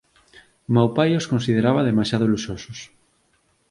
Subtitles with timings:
[0.67, 2.79] o meu pai os consideraba demasiado luxosos